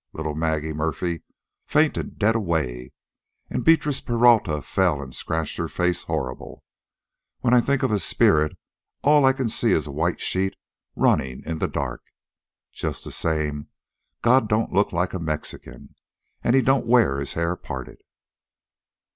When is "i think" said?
7.53-7.83